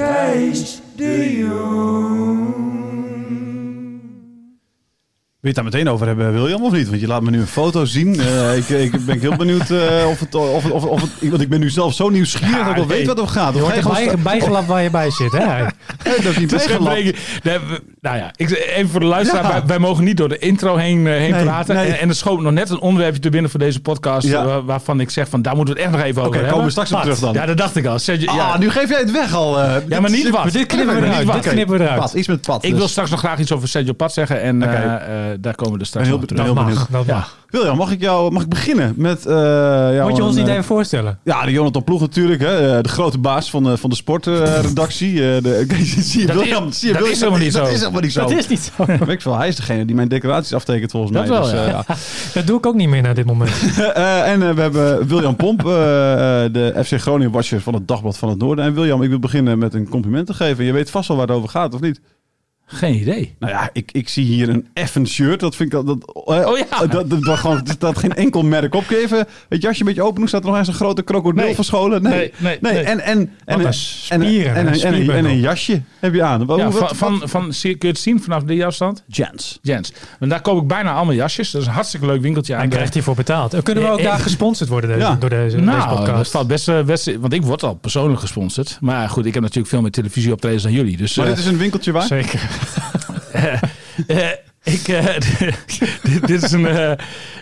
[0.00, 2.39] Thijs de Jong.
[5.40, 6.88] Je het daar meteen over hebben, William, of niet?
[6.88, 8.20] Want je laat me nu een foto zien.
[8.20, 11.30] Eh, ik, ik ben heel benieuwd eh, of, het, of, of, of het...
[11.30, 13.62] Want ik ben nu zelf zo nieuwsgierig dat ik wel weet wat er gaat.
[13.62, 15.38] Of je bij, bijgelapt waar je bij zit, hè?
[16.04, 16.66] Nee, dat is niet is.
[17.42, 17.58] Nee,
[18.00, 19.42] nou ja, ik, even voor de luisteraar.
[19.42, 19.50] Ja.
[19.50, 21.74] Wij, wij mogen niet door de intro heen, eh, heen Nee, praten.
[21.74, 21.86] nee.
[21.92, 24.26] En, en er schoot nog net een onderwerpje te binnen voor deze podcast.
[24.26, 24.62] Ja.
[24.62, 26.54] waarvan ik zeg van daar moeten we het echt nog even Oké, over komen we
[26.54, 26.70] hebben.
[26.86, 27.32] straks op terug dan.
[27.32, 27.98] Ja, dat dacht ik al.
[27.98, 28.58] Sergio- Ah, ja.
[28.58, 29.58] nu geef jij het weg al.
[29.88, 30.52] Ja, maar niet wat.
[30.52, 31.26] Dit knippen we Niet eruit.
[31.26, 31.42] wat.
[31.42, 32.12] Dit knippen we eruit.
[32.12, 32.64] Iets met pad.
[32.64, 32.78] Ik dus.
[32.78, 34.40] wil straks nog graag iets over Sergio Pat zeggen.
[34.42, 34.62] En
[35.40, 36.44] daar komen we straks Ben op heel- terug.
[36.44, 37.14] heel Dat mag, dat Ja.
[37.14, 37.38] mag.
[37.50, 39.26] William, mag ik, jou, mag ik beginnen met...
[39.26, 41.18] eh jou Moet je ons een, niet eh, even voorstellen?
[41.24, 42.40] Ja, de Jonathan Ploeg natuurlijk.
[42.40, 45.14] Hè, eh, de grote baas van de, van de sportredactie.
[45.14, 45.66] de,
[45.98, 47.72] zie je, Dat William, is- zie je, dat William, is helemaal niet dat zo.
[47.72, 48.20] is helemaal niet zo.
[48.20, 48.84] Dat is niet zo.
[48.86, 51.30] Weet ik veel, hij is degene die mijn decoraties aftekent volgens Dat mij.
[51.30, 51.64] wel, dus, ja.
[51.64, 51.84] eh, ja.
[52.34, 53.50] Dat doe ik ook niet meer na dit moment.
[53.94, 57.88] Eh, en eh, we hebben William Pomp, eh, eh, de FC Groningen watcher van het
[57.88, 58.64] Dagblad van het Noorden.
[58.64, 60.64] En William, ik wil beginnen met een compliment te geven.
[60.64, 62.00] Je weet vast wel waar het over gaat, of niet?
[62.72, 63.34] Geen idee.
[63.38, 65.40] Nou ja, ik, ik zie hier een effen shirt.
[65.40, 65.86] Dat vind ik dat.
[65.86, 66.86] dat eh, Oh ja.
[66.86, 68.84] Dat, dat, dat, gewoon, staat geen enkel merk op.
[68.90, 70.28] Even het jasje een beetje open doen?
[70.28, 71.54] Staat er nog eens een grote krokodil Nee.
[71.54, 72.02] verscholen?
[72.02, 72.78] Nee, nee, nee.
[72.78, 76.22] En, en, en, een en, spieren, en, een en, en, en, een jasje heb je
[76.22, 76.46] aan.
[76.46, 79.02] Wat- Ja, wat- van, wat- van, kun je het zien vanaf de afstand?
[79.06, 79.58] Jens.
[79.62, 79.92] Jens.
[80.18, 81.50] Want daar koop ik bijna allemaal jasjes.
[81.50, 82.62] Dat is een hartstikke leuk winkeltje aan.
[82.62, 83.54] En krijgt hij voor betaald.
[83.54, 85.14] En Kunnen we ook Eh, daar eh, gesponsord worden deze, Ja.
[85.14, 86.30] door deze, deze Nou, dat podcast?
[86.30, 87.16] valt best, eh, best...
[87.20, 88.78] Want ik word al persoonlijk gesponsord.
[88.80, 90.96] Maar goed, ik heb natuurlijk veel meer televisieoptredens dan jullie.
[90.96, 92.02] Dus Maar eh, dit is een winkeltje waar?
[92.06, 92.40] Zeker.
[94.06, 94.28] Eh,
[94.62, 95.04] ik, eh,
[96.02, 96.90] dit, dit is een, eh,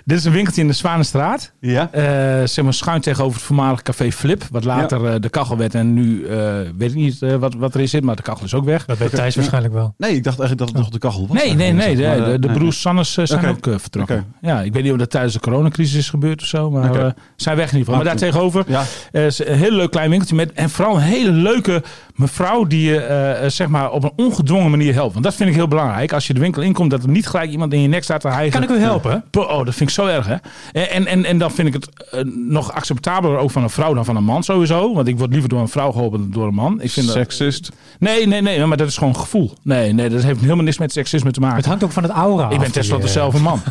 [0.05, 1.53] dit is een winkeltje in de Zwanenstraat.
[1.61, 1.89] Ja.
[1.93, 2.03] Eh,
[2.47, 4.45] zeg maar schuin tegenover het voormalig café Flip.
[4.51, 5.75] Wat later eh, de kachel werd.
[5.75, 6.37] En nu eh,
[6.79, 8.05] weet ik niet eh, wat, wat er in zit.
[8.05, 8.85] Maar de kachel is ook weg.
[8.85, 9.95] Dat weet Thijs waarschijnlijk wel.
[9.97, 11.37] Nee, ik dacht eigenlijk dat het nog de kachel was.
[11.43, 11.97] Nee, nee, nee.
[11.97, 14.35] De, eh, de, de nee, broers Sannes eh, zijn ook eh, vertrokken.
[14.41, 16.71] Ja, ik weet niet of dat tijdens de coronacrisis is gebeurd of zo.
[16.71, 17.95] Maar eh, zijn weg in ieder geval.
[17.95, 18.85] Maar daar tegenover Ja.
[19.13, 20.37] eh, is een heel leuk klein winkeltje.
[20.37, 21.83] Met, en vooral een hele leuke
[22.19, 25.13] mevrouw die je eh, eh, zeg maar op een ongedwongen manier helpt.
[25.13, 26.13] Want dat vind ik heel belangrijk.
[26.13, 28.29] Als je de winkel inkomt, dat er niet gelijk iemand in je nek staat te
[28.29, 28.61] hijgen.
[28.61, 29.25] Kan ik u helpen?
[29.39, 30.35] Oh, dat vind ik zo erg, hè?
[30.73, 34.05] En, en, en dan vind ik het eh, nog acceptabeler ook van een vrouw dan
[34.05, 34.95] van een man sowieso.
[34.95, 36.81] Want ik word liever door een vrouw geholpen dan door een man.
[36.81, 37.71] Ik vind dat- Seksist.
[37.99, 39.53] Nee, nee, nee, maar dat is gewoon gevoel.
[39.63, 41.57] Nee, nee, dat heeft helemaal niks met seksisme te maken.
[41.57, 42.51] Het hangt ook van het aura.
[42.51, 43.61] Ik ben tenslotte eh, zelf een man.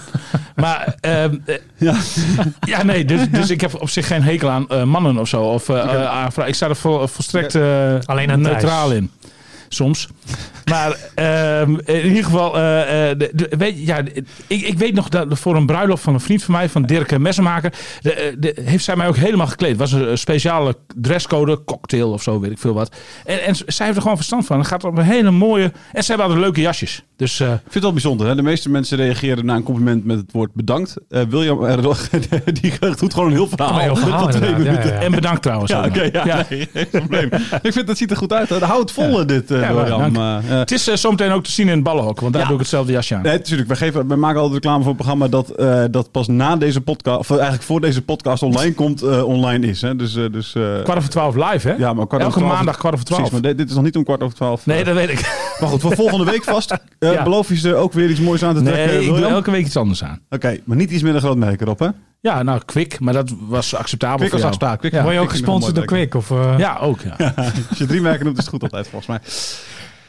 [0.61, 1.95] maar ehm, eh, Ja.
[2.59, 5.43] ja, nee, dus, dus ik heb op zich geen hekel aan eh, mannen of zo.
[5.43, 6.47] Of, aan vrouwen.
[6.47, 9.11] ik sta er vol, volstrekt eh, Alleen aan neutraal in.
[9.69, 10.07] Soms.
[10.69, 14.77] Maar ehm, in ieder geval, eh, eh, de, de- weet, je, ja, de- ik, ik
[14.77, 18.13] weet nog dat voor een bruiloft van een vriend van mij, van Dirk Messenmaker, de,
[18.13, 19.69] eh, de, heeft zij mij ook helemaal gekleed.
[19.69, 22.95] Het was een speciale dresscode, cocktail of zo, weet ik veel wat.
[23.25, 24.57] En, en zij heeft er gewoon verstand van.
[24.57, 25.63] Het gaat op een hele mooie.
[25.63, 27.03] En zij hebben altijd leuke jasjes.
[27.15, 28.27] Dus eh, Ik vind het wel bijzonder.
[28.27, 28.35] Hè?
[28.35, 30.95] De meeste mensen reageren na een compliment met het woord bedankt.
[31.09, 31.59] Eh, William
[32.61, 33.73] die doet gewoon een heel verhaal.
[33.75, 34.65] Een heel verhaal, Tot twee inderdaad.
[34.65, 34.93] Ja, minuten.
[34.93, 35.05] ja, ja.
[35.05, 35.71] en bedankt trouwens.
[35.71, 36.09] Ja, oké.
[36.13, 37.29] ja, Nee, geen probleem.
[37.61, 38.49] ik vind dat ziet er goed uit.
[38.49, 38.57] Hè?
[38.59, 40.01] Hou het vol, dit, eh, Ja, William.
[40.17, 42.47] Eh, eh, Het is eh, zometeen ook te zien in het ballenhok, want daar Ja.
[42.47, 43.21] doe ik hetzelfde jasje aan.
[43.21, 43.69] Nee, natuurlijk.
[43.69, 46.81] We, geven, we maken altijd reclame voor een programma dat, eh, dat pas na deze
[46.81, 49.81] podcast, of eigenlijk voor deze podcast online komt, eh, online is.
[49.81, 49.95] Hè?
[49.95, 51.73] Dus, eh, dus, eh, Kwart over twaalf live, hè?
[51.75, 53.21] ja, maar kwart Elke over twaalf- maandag kwart over twaalf.
[53.21, 54.65] Precies, maar dit, is nog niet om kwart over twaalf.
[54.65, 55.55] Nee, dat weet ik.
[55.59, 56.71] Maar goed, voor volgende week vast.
[56.71, 56.77] Eh,
[57.17, 57.23] Ja.
[57.23, 59.65] Beloof je ze ook weer iets moois aan te trekken, Nee, ik doe elke week
[59.65, 60.19] iets anders aan.
[60.29, 61.87] Oké, maar niet iets met een groot merk erop, hè?
[62.21, 64.57] Ja, nou, Kwik, maar dat was acceptabel Kwik was.
[64.77, 65.01] Kwik- Ja.
[65.01, 66.15] Word je ook Kwik gesponsord door Quick?
[66.15, 66.99] Of, eh, Ja, ook.
[67.17, 67.33] Ja.
[67.69, 69.19] Als je drie merken noemt, is het goed altijd, volgens mij.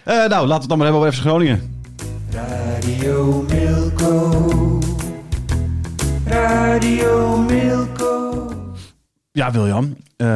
[0.09, 1.83] Eh, nou, laten we het dan maar hebben over FC Groningen.
[2.31, 4.79] Radio Milko.
[6.25, 8.47] Radio Milko.
[9.33, 9.97] Ja, William.
[10.17, 10.27] Eh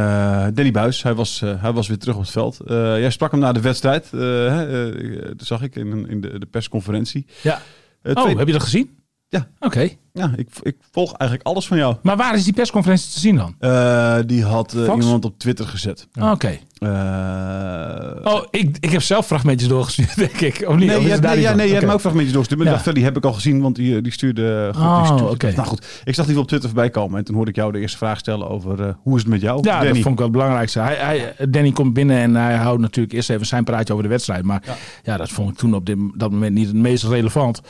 [0.54, 2.60] Danny Buis, hij was, eh, hij was weer terug op het veld.
[2.60, 6.46] Eh, jij sprak hem na de wedstrijd, hè, dat zag ik in, in de, de
[6.46, 7.26] persconferentie.
[7.42, 7.60] ja.
[8.02, 8.90] Oh, twee- heb je dat gezien?
[9.32, 9.46] Ja.
[9.61, 9.88] Oké.
[10.12, 11.96] Ja, ik, ik volg eigenlijk alles van jou.
[12.02, 13.55] Maar waar is die persconferentie te zien dan?
[13.58, 16.08] Eh, die had eh, iemand op Twitter gezet.
[16.20, 16.58] Oké.
[16.79, 20.64] Eh, Oh, ik, ik heb zelf fragmentjes doorgestuurd, denk ik.
[20.69, 20.87] Of niet?
[20.88, 22.61] Nee, Of ja, nee, ja, je hebt me ook fragmentjes doorgestuurd.
[22.64, 22.82] Maar Ja.
[22.82, 24.70] dacht, die heb ik al gezien, want die, die stuurde...
[24.75, 25.52] Goed, Oh, stuurde-.
[25.56, 27.19] Nou goed, ik zag die op Twitter voorbij komen.
[27.19, 29.56] En toen hoorde ik jou de eerste vraag stellen over hoe is het met jou,
[29.62, 29.87] Ja, Danny?
[29.93, 30.81] dat vond ik wel het belangrijkste.
[30.81, 34.11] Hij, hij, Danny komt binnen en hij houdt natuurlijk eerst even zijn praatje over de
[34.11, 34.44] wedstrijd.
[34.44, 34.62] Maar
[35.02, 37.61] ja, dat vond ik toen op dit, dat moment niet het meest relevant.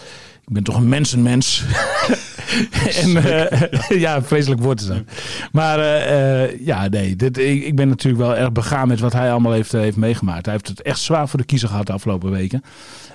[0.46, 1.64] Ik ben toch een mensenmens.
[3.02, 5.02] en eh, ja, vreselijk woord is dat.
[5.52, 9.12] Maar eh, eh, ja, nee, dit, ik, ik ben natuurlijk wel erg begaan met wat
[9.12, 10.44] hij allemaal heeft, heeft meegemaakt.
[10.44, 12.62] Hij heeft het echt zwaar voor de kiezer gehad de afgelopen weken.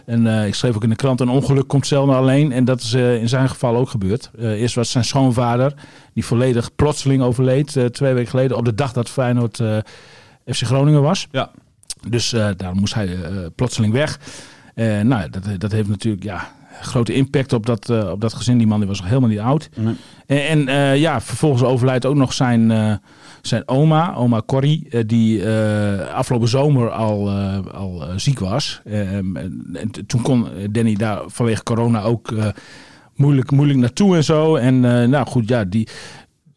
[0.06, 2.52] En ik schreef ook in de krant, een ongeluk komt zelden alleen.
[2.52, 4.32] En dat is in zijn geval ook gebeurd.
[4.38, 5.74] Eerst was zijn schoonvader,
[6.14, 7.80] die volledig plotseling overleed.
[7.92, 9.62] twee weken geleden, op de dag dat Feyenoord
[10.46, 11.28] FC Groningen was.
[11.32, 11.52] Ja.
[12.08, 13.18] Dus daar moest hij
[13.56, 14.20] plotseling weg.
[15.04, 16.52] Nou, dat, dat heeft natuurlijk ja,
[16.82, 18.58] grote impact op dat, eh, op dat gezin.
[18.58, 19.70] Die man die was nog helemaal niet oud.
[19.76, 19.96] Nee.
[20.26, 22.94] En, en eh, ja, vervolgens overlijdt ook nog zijn, eh,
[23.42, 25.48] zijn oma, oma Corrie, die
[26.14, 27.32] afgelopen zomer al,
[27.72, 28.82] al ziek was.
[28.86, 32.34] Ehm, en, toen kon Danny daar vanwege corona ook
[33.16, 34.56] moeilijk, moeilijk naartoe en zo.
[34.56, 34.80] En
[35.10, 35.88] nou goed, ja, die,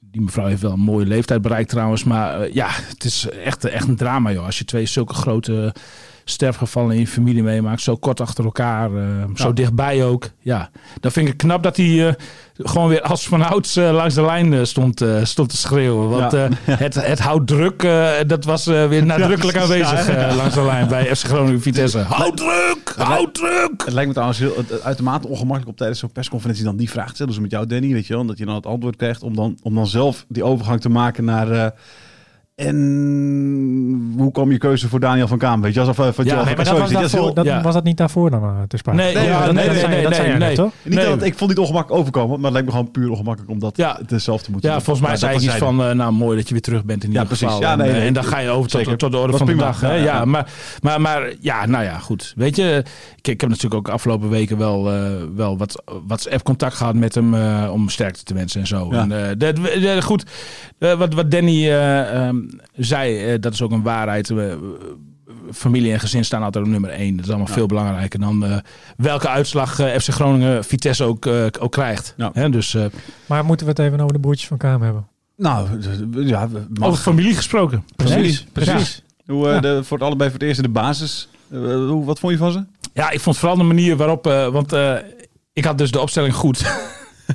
[0.01, 2.05] die mevrouw heeft wel een mooie leeftijd bereikt trouwens.
[2.05, 4.45] Maar ja, het is echt, echt een drama joh.
[4.45, 5.75] Als je twee zulke grote
[6.31, 7.81] sterfgevallen in je familie meemaakt.
[7.83, 8.95] Zo kort achter elkaar.
[8.97, 9.03] eh,
[9.35, 10.29] Zo dichtbij ook.
[10.41, 12.15] Ja, dan vind ik het knap dat hij eh,
[12.57, 16.09] gewoon weer als vanouds eh, langs de lijn stond, stond te schreeuwen.
[16.09, 16.49] Want Ja.
[16.71, 17.83] het, het hout druk,
[18.27, 21.99] dat was weer nadrukkelijk Ja, aanwezig langs de lijn bij FC Groningen Vitesse.
[21.99, 22.95] Houd druk!
[22.97, 23.83] Houd druk!
[23.85, 27.15] Het lijkt me trouwens heel, uitermate ongemakkelijk om tijdens zo'n persconferentie dan die vraag te
[27.15, 27.33] stellen.
[27.33, 28.27] Dus met jou, Danny, weet je wel.
[28.27, 31.25] Dat je dan het antwoord krijgt om dan, om dan zelf die overgang te maken
[31.25, 31.73] naar...
[32.67, 35.61] en hoe kwam je keuze voor Daniel van Kaam?
[35.61, 37.35] Weet je, alsof uh, van Ja, nee, van Maar dat was.
[37.35, 37.63] Dat ja.
[37.63, 38.99] was dat niet daarvoor dan eh, te sprake?
[38.99, 40.73] Nee, Nee, ja, dat- nee, dat nee, nee, dat nee, toch?
[40.83, 43.53] Niet dat, ik vond het niet ongemakkelijk overkomen, maar het lijkt me gewoon puur ongemakkelijk
[43.53, 43.99] om dat Ja.
[44.07, 44.85] het zelf te moeten Ja, doen.
[44.85, 47.13] volgens mij zei ik iets van, eh, nou mooi dat je weer terug bent in
[47.13, 47.47] Ja, ieder precies.
[47.47, 47.63] geval.
[47.63, 49.39] Ja, en, nee, nee, en dan ga je over tot, tot de orde van is
[49.39, 49.63] de prima.
[49.65, 49.81] dag.
[49.81, 49.89] Hè?
[49.95, 50.25] Ja, Ja, ja.
[50.25, 50.51] Maar,
[50.83, 52.33] maar, maar ja, nou ja, goed.
[52.37, 52.85] Weet je,
[53.17, 57.35] ik, ik heb natuurlijk ook afgelopen weken wel, eh, wel wat WhatsApp-contact gehad met hem
[57.35, 58.89] eh, om sterkte te wensen en zo.
[58.91, 59.07] Ja.
[59.09, 59.59] En, dat,
[60.05, 60.25] goed,
[60.79, 61.69] wat, wat Danny
[62.77, 64.33] zei, eh, dat is ook een waarheid.
[65.53, 67.17] Familie en gezin staan altijd op nummer één.
[67.17, 68.57] Dat is allemaal veel belangrijker dan eh,
[68.97, 71.27] welke uitslag eh, FC Groningen Vitesse ook,
[71.61, 72.15] ook krijgt.
[72.17, 72.31] Ja.
[72.33, 72.85] Hè, dus eh,
[73.27, 75.07] Maar moeten we het even over de broertjes van Kaam hebben?
[75.37, 75.69] Nou,
[76.27, 76.49] ja,
[76.79, 76.89] mag.
[76.89, 77.85] over familie gesproken.
[77.97, 79.03] Precies, precies.
[79.27, 79.61] Hoe, eh, Ja.
[79.61, 81.29] de, voor het allebei voor het eerst in de basis.
[81.49, 82.65] Hoe, wat vond je van ze?
[82.95, 84.27] Ja, ik vond vooral de manier waarop...
[84.27, 84.95] eh, want eh,
[85.53, 86.63] ik had dus de opstelling goed.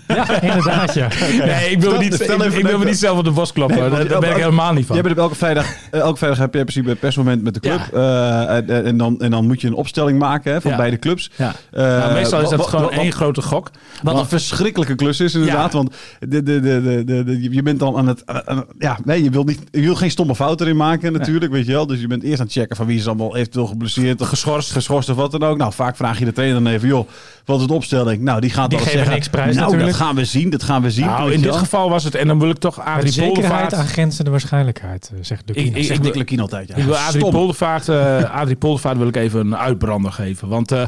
[0.07, 1.07] Ja, inderdaad, ja.
[1.45, 2.13] Nee, ik wil, Stel- niet,
[2.45, 3.53] ik, ik wil me niet zelf op de bos.
[3.53, 4.95] Nee, want daar, daar ben ik helemaal niet van.
[4.95, 7.53] Jij bent op elke vrijdag, eh, elke vrijdag heb je in principe een persmoment met
[7.53, 7.89] de club.
[7.93, 8.47] Ja.
[8.57, 10.77] Eh, en, dan, en dan moet je een opstelling maken hè, van Ja.
[10.77, 11.31] beide clubs.
[11.35, 11.53] Ja.
[11.71, 13.71] Eh, Nou, meestal is wat- dat gewoon wat- één grote gok.
[14.03, 15.73] Wat een verschrikkelijke klus is inderdaad.
[15.73, 18.23] Want de, de, de, de, de, de- je bent dan aan het...
[18.25, 21.65] aan- ja, nee, je wilt, niet, je wilt geen stomme fout erin maken natuurlijk, weet
[21.65, 21.87] je wel.
[21.87, 24.71] Dus je bent eerst aan het checken van wie is allemaal eventueel geblesseerd of geschorst,
[24.71, 25.57] geschorst of wat dan ook.
[25.57, 27.07] Nou, vaak vraag je de trainer dan even, joh,
[27.45, 28.21] wat is de opstelling?
[28.21, 30.81] Nou, die gaat Die dan zeggen, niks prijs nou, dat gaan we zien, dat gaan
[30.81, 31.05] we zien.
[31.05, 31.59] Nou, in dit wel.
[31.59, 32.15] geval was het...
[32.15, 33.73] En dan wil ik toch Met Adrie zekerheid Poldervaart...
[33.73, 34.79] aan grenzende waarschijnheid,
[35.13, 36.75] eh, zegt de Ik- ik- Zegt Lukien altijd, ja.
[36.75, 37.29] Ik wil Adrie.
[37.29, 40.47] Poldervaart, eh Adrie Poldervaart wil ik even een uitbrander geven.
[40.47, 40.81] Want eh,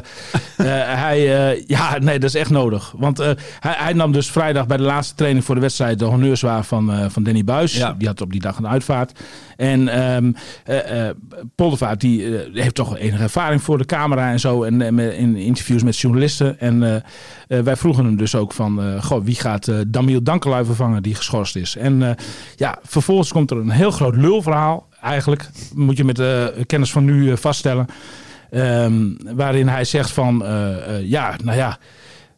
[1.00, 2.92] hij, eh, ja, nee, dat is echt nodig.
[2.96, 3.30] Want eh,
[3.60, 6.64] hij, hij nam dus vrijdag bij de laatste training voor de wedstrijd de honneurs waar
[6.64, 7.76] van, eh, van Danny Buis.
[7.76, 7.94] Ja.
[7.98, 9.18] Die had op die dag een uitvaart.
[9.56, 10.32] En ehm
[10.64, 11.14] eh, eh,
[11.54, 14.62] Poldervaart die heeft toch enige ervaring voor de camera en zo.
[14.62, 16.60] En, in interviews met journalisten.
[16.60, 17.02] En
[17.48, 21.14] wij vroegen hem dus ook van, eh, goh, wie gaat eh Damiel Dankelui vervangen die
[21.14, 21.76] geschorst is.
[21.76, 22.10] En eh,
[22.56, 24.86] ja, vervolgens komt er een heel groot lulverhaal.
[25.02, 27.86] Eigenlijk moet je met de kennis van nu vaststellen.
[28.50, 29.02] Ehm,
[29.34, 31.78] waarin hij zegt van, eh, eh, ja, nou ja,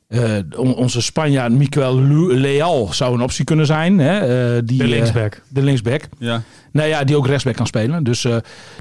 [0.09, 0.21] eh,
[0.57, 3.99] on- onze Spanjaard Miquel Lu- Leal zou een optie kunnen zijn.
[3.99, 4.19] Hè?
[4.57, 5.41] eh, die, De linksback.
[5.49, 6.03] de linksback.
[6.19, 6.43] Ja.
[6.73, 8.05] Nou ja, die ook rechtsback kan spelen.
[8.05, 8.37] Dus eh,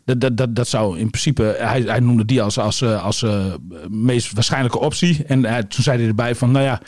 [0.06, 1.56] dat, dat, dat, dat zou in principe...
[1.60, 3.46] Hij, hij noemde die als, als, als eh,
[3.90, 5.24] meest waarschijnlijke optie.
[5.28, 6.80] En toen zei hij erbij van, nou ja...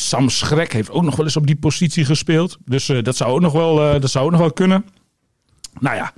[0.00, 2.56] Sam Schrek heeft ook nog wel eens op die positie gespeeld.
[2.64, 4.84] Dus eh, dat, zou ook nog wel, eh, dat zou ook nog wel kunnen.
[5.80, 6.12] Nou ja,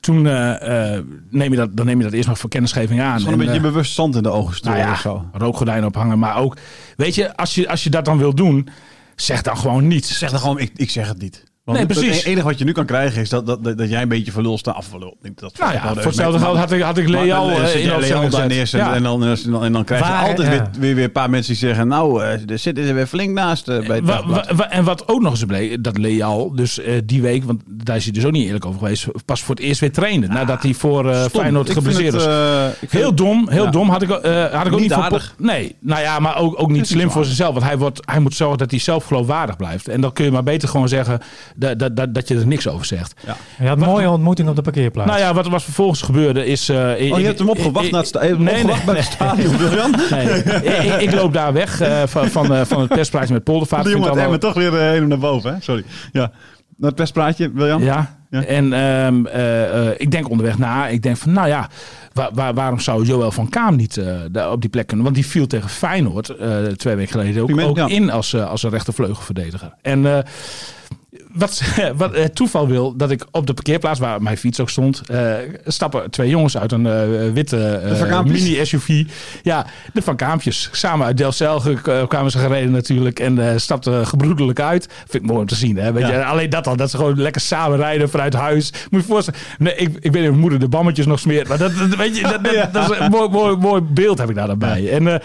[0.00, 0.98] toen eh,
[1.30, 3.18] neem je dat, dan neem je dat eerst nog voor kennisgeving aan.
[3.18, 5.28] Gewoon een En, beetje bewust zand in de ogen strooien nou of ja, zo.
[5.32, 6.18] rookgordijn ophangen.
[6.18, 6.56] Maar ook,
[6.96, 8.68] weet je, als je, als je dat dan wil doen,
[9.16, 10.18] zeg dan gewoon niets.
[10.18, 11.44] Zeg dan gewoon, ik, ik zeg het niet.
[11.68, 12.16] Want Nee, precies.
[12.16, 14.32] Het enige wat je nu kan krijgen is dat, dat, dat, dat jij een beetje
[14.32, 14.76] voor lul staat.
[14.76, 15.16] Of lul.
[15.34, 17.98] Dat Nou ja, voor hetzelfde geld had ik, had ik Maar dan eh, in de
[18.00, 18.94] Leal Ja.
[18.94, 19.22] en, dan,
[19.62, 20.50] en, dan, krijg je Waar, altijd ja.
[20.50, 21.88] weer, weer, weer een paar mensen die zeggen...
[21.88, 24.46] Nou, eh, er zitten ze weer flink naast eh, bij het Wa- dagblad.
[24.48, 27.62] wa- wa- en wat ook nog eens bleek, dat Leal dus eh, die week, want
[27.66, 30.26] daar is hij dus ook niet eerlijk over geweest, pas voor het eerst weer trainde.
[30.26, 31.40] nadat hij voor eh, Stom.
[31.40, 33.70] Feyenoord geblesseerd eh, vind Heel dom, heel Ja.
[33.70, 33.88] dom.
[33.88, 36.82] Had ik, eh, had ik ook Niet voor Nee, nou ja, maar ook, ook niet
[36.82, 37.52] is slim voor zichzelf.
[37.52, 39.88] Want hij, wordt, hij moet zorgen dat hij zelf geloofwaardig blijft.
[39.88, 41.20] En dan kun je maar beter gewoon zeggen
[41.58, 43.14] dat, dat, dat, dat je er niks over zegt.
[43.58, 45.10] Je had een mooie ontmoeting op de parkeerplaats.
[45.10, 46.68] Nou ja, wat er was vervolgens gebeurde is...
[46.68, 46.76] eh,
[47.12, 49.54] Oh, je hebt hem opgewacht naar het, sta- nee, nee, bij het stadion?
[50.10, 53.44] Nee, ik, ik- ik loop daar weg eh, van, van, eh, van het perspraatje met
[53.44, 53.82] Poldervaart.
[53.84, 55.60] De Vind jongen allemaal- toch weer eh, een naar boven, hè?
[55.60, 55.84] Sorry.
[56.12, 56.20] Ja.
[56.76, 57.82] Naar het perspraatje, William?
[57.82, 58.16] Ja.
[58.30, 58.44] Ja.
[58.44, 60.88] En ehm, eh, eh, ik denk onderweg na.
[60.88, 61.68] Ik denk van, nou ja,
[62.12, 65.04] waar, waar- waarom zou Joël van Kaam niet eh, daar op die plek kunnen?
[65.04, 67.86] Want die viel tegen Feyenoord eh, twee weken geleden ook, ja.
[67.88, 69.74] in als, als een rechtervleugelverdediger.
[69.82, 70.18] En eh,
[71.38, 71.62] wat,
[71.96, 75.32] wat het toeval wil, dat ik op de parkeerplaats waar mijn fiets ook stond, eh,
[75.66, 79.04] stappen twee jongens uit een eh, witte eh, mini-SUV.
[79.42, 80.68] Ja, de Van Kaampjes.
[80.72, 84.88] Samen uit Delcel eh, kwamen ze gereden natuurlijk en eh, stapten gebroedelijk uit.
[85.08, 85.76] Vind ik mooi om te zien.
[85.76, 85.92] Hè?
[85.92, 86.12] Weet Ja.
[86.12, 88.72] je, alleen dat al, dat ze gewoon lekker samen rijden vanuit huis.
[88.90, 89.40] Moet je voorstellen.
[89.58, 91.48] Nee, ik, ik weet niet of mijn moeder de bammetjes nog smeert.
[91.48, 94.34] Maar dat, dat- weet je, dat, dat, is een mooi, mooi, mooi beeld heb ik
[94.34, 94.90] daar dan bij.
[94.92, 95.20] En eh,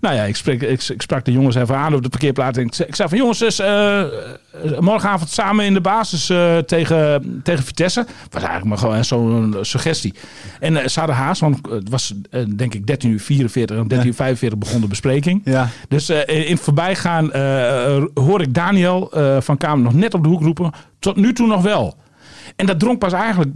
[0.00, 2.58] nou ja, ik, spreek, ik, ik sprak de jongens even aan op de parkeerplaats.
[2.58, 6.30] En ik, zei- ik zei van jongens, dus, eh, eh, morgenavond samen in de basis
[6.30, 8.06] eh, tegen, tegen Vitesse.
[8.30, 10.14] Was eigenlijk maar gewoon zo'n suggestie.
[10.60, 12.14] En eh, ze hadden haast, want het was
[12.56, 15.40] denk ik 13 uur 44 en 13 uur 45 begon de bespreking.
[15.44, 15.68] Ja.
[15.88, 17.30] Dus in het voorbijgaan
[18.14, 19.10] hoor ik Daniel
[19.40, 20.70] van Kamer nog net op de hoek roepen.
[20.98, 21.96] Tot nu toe nog wel.
[22.56, 23.50] En dat drong pas eigenlijk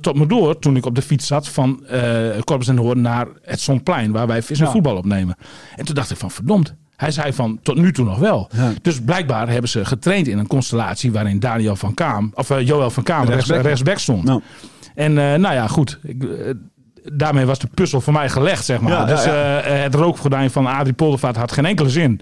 [0.00, 3.26] tot me door toen ik op de fiets zat van eh Corpus en Hoorn naar
[3.42, 4.70] het Zonplein, waar wij vis en Ja.
[4.72, 5.36] voetbal opnemen.
[5.76, 6.74] En toen dacht ik van verdomd.
[6.96, 8.48] Hij zei van tot nu toe nog wel.
[8.56, 8.72] Ja.
[8.82, 12.90] Dus blijkbaar hebben ze getraind in een constellatie waarin Daniel van Kaam, of eh, Joël
[12.90, 13.62] van Kaam rechts, Rechtsback.
[13.62, 14.24] rechtsback stond.
[14.24, 14.40] Nou.
[14.94, 15.98] En eh, nou ja, goed.
[16.02, 16.50] Ik, eh,
[17.12, 18.92] daarmee was de puzzel voor mij gelegd, zeg maar.
[18.92, 22.20] Ja, dus eh, het rookgordijn van Adrie Poldervaart had geen enkele zin.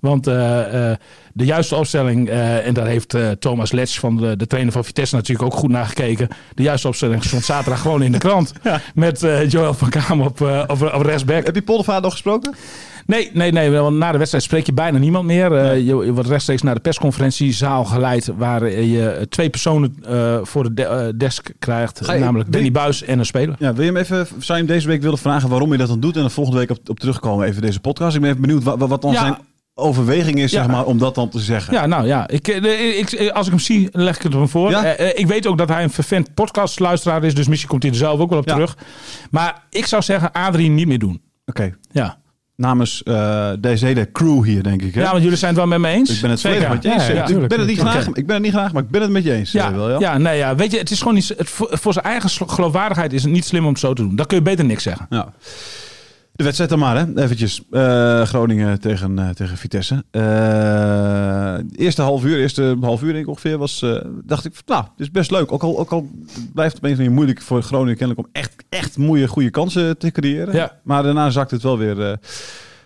[0.00, 0.96] Want eh, eh,
[1.36, 4.84] de juiste opstelling, eh, en daar heeft eh, Thomas Letsch van de, de trainer van
[4.84, 6.28] Vitesse natuurlijk ook goed naar gekeken.
[6.54, 8.52] De juiste opstelling stond zaterdag gewoon in de krant.
[8.94, 11.44] Met eh Joël van Kamer op, op, op rechtsback.
[11.46, 12.54] Heb je Poldervaart nog gesproken?
[13.06, 13.70] Nee, nee, nee.
[13.70, 15.76] Want na de wedstrijd spreek je bijna niemand meer.
[15.76, 18.30] Je, wordt rechtstreeks naar de persconferentiezaal geleid.
[18.36, 19.96] Waar je twee personen
[20.42, 22.00] voor de de- desk krijgt.
[22.06, 23.56] Je- namelijk Danny Buis en een speler.
[23.58, 25.88] Ja, wil je hem even, zou je hem deze week willen vragen waarom je dat
[25.88, 28.14] dan doet en dan volgende week op, op terugkomen even deze podcast?
[28.14, 29.20] Ik ben even benieuwd wat, wat dan Ja.
[29.20, 29.36] zijn
[29.74, 30.58] overweging is, Ja.
[30.62, 31.74] zeg maar, om dat dan te zeggen.
[31.74, 32.28] Ja, nou ja.
[32.28, 34.70] Ik, eh, ik, ik- als ik hem zie, leg ik het hem voor.
[34.70, 34.84] Ja?
[34.84, 37.34] Eh, eh, ik weet ook dat hij een vervent podcastluisteraar is.
[37.34, 38.52] Dus misschien komt hij er zelf ook wel op Ja.
[38.54, 38.76] terug.
[39.30, 41.22] Maar ik zou zeggen, Adrie niet meer doen.
[41.46, 42.18] Oké, Ja.
[42.56, 44.94] namens eh, deze hele crew hier, denk ik.
[44.94, 45.00] Hè?
[45.02, 46.10] ja, want jullie zijn het wel met me eens.
[46.14, 47.08] ik ben het volledig met je eens.
[47.08, 49.24] Ik ben het niet graag, ik ben het niet graag, maar ik ben het met
[49.24, 49.52] je eens.
[49.52, 50.00] Ja, eh, William.
[50.00, 50.54] ja, nee, ja.
[50.54, 53.44] Weet je, het is gewoon niet, het, voor, voor zijn eigen geloofwaardigheid is het niet
[53.44, 54.16] slim om het zo te doen.
[54.16, 55.06] Dan kun je beter niks zeggen.
[55.10, 55.32] Ja.
[56.36, 57.22] De wedstrijd dan maar, hè?
[57.22, 57.62] Eventjes.
[57.70, 60.04] Eh, Groningen tegen, eh, tegen Vitesse.
[60.10, 63.84] Eh, eerste half uur, eerste half uur denk ik ongeveer, was,
[64.24, 65.52] dacht ik, nou, het is best leuk.
[65.52, 66.10] Ook al, ook al
[66.52, 69.28] blijft het op een of andere manier moeilijk voor Groningen kennelijk om echt, echt mooie,
[69.28, 70.54] goede kansen te creëren.
[70.54, 70.80] Ja.
[70.82, 72.18] Maar daarna zakt het wel weer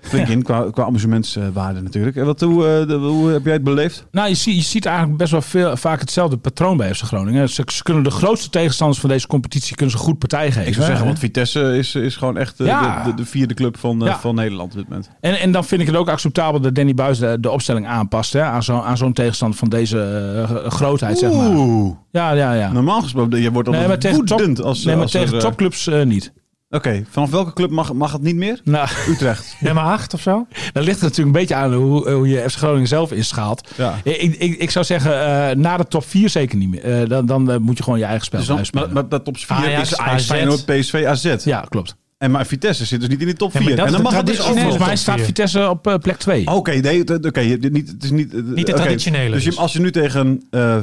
[0.00, 2.16] flink in qua, qua amusementswaarde natuurlijk.
[2.16, 4.06] En wat, hoe, eh, de- hoe heb jij het beleefd?
[4.10, 7.48] Nou, je, ziet, je ziet eigenlijk best wel veel, vaak hetzelfde patroon bij FC Groningen.
[7.48, 10.66] Ze, ze kunnen de grootste tegenstanders van deze competitie kunnen ze goed partij geven.
[10.66, 11.04] Ik zou zeggen, hè?
[11.10, 13.02] want Vitesse is, is gewoon echt eh, Ja.
[13.04, 14.18] de, de, de vierde club van, eh, Ja.
[14.18, 15.10] van Nederland op dit moment.
[15.20, 18.32] En, en dan vind ik het ook acceptabel dat Danny Buis de, de opstelling aanpast
[18.32, 21.50] hè, aan zo'n aan zo'n tegenstander van deze grootheid, zeg maar.
[21.50, 21.94] Oeh.
[22.10, 22.72] Ja, ja, ja.
[22.72, 26.32] Normaal gesproken, je wordt Nee, maar tegen, top, als, nee, maar als tegen topclubs niet.
[26.70, 28.60] Oké, vanaf welke club mag, mag het niet meer?
[28.64, 29.54] Nou, Utrecht.
[29.60, 30.46] Nummer 8 of zo?
[30.72, 33.68] dan ligt het natuurlijk een beetje aan hoe, hoe je FC Groningen zelf inschaalt.
[33.76, 33.94] Ja.
[34.04, 35.12] Ik, ik, ik zou zeggen,
[35.50, 36.84] eh, na de top 4 zeker niet meer.
[37.02, 38.92] Eh, dan dan eh, moet je gewoon je eigen spel Dus dan, maar, spelen.
[38.92, 40.24] maar dat top 4 Ajax, is Ajax.
[40.24, 41.34] Feyenoord, PSV, AZ.
[41.44, 41.96] Ja, klopt.
[42.18, 43.76] En maar Vitesse zit dus niet in die top Ja, maar 4.
[43.76, 45.20] dat en is dan de mag het dus ook Volgens mij staat.
[45.20, 46.46] Vitesse op eh, plek 2.
[46.46, 48.32] Oké, nee, het- oké, je- niet, het is niet...
[48.54, 49.58] Niet de traditionele Dus je- dus.
[49.58, 50.78] als je nu tegen eh,